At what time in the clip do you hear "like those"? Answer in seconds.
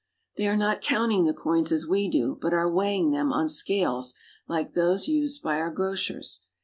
4.47-5.07